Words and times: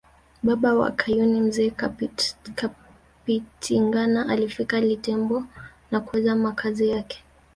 Baba 0.43 0.73
wa 0.75 0.91
Kayuni 0.91 1.41
Mzee 1.41 1.69
Kapitingana 2.55 4.29
alifika 4.29 4.79
Litembo 4.79 5.43
na 5.91 5.99
kuweka 5.99 6.35
makazi 6.35 6.89
yake 6.89 7.23